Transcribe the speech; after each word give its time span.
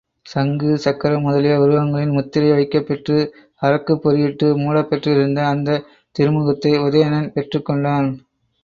சங்கு, 0.25 0.77
சக்கரம் 0.77 1.21
முதலிய 1.21 1.59
உருவங்களின் 1.59 2.13
முத்திரை 2.13 2.51
வைக்கப்பெற்று 2.51 3.17
அரக்குப் 3.61 4.01
பொறியிட்டு 4.03 4.49
மூடப்பெற்றிருந்த 4.57 5.39
அந்தத் 5.47 5.85
திருமுகத்தை 6.15 6.73
உதயணன் 6.79 7.31
பெற்றுக்கொண்டான். 7.31 8.09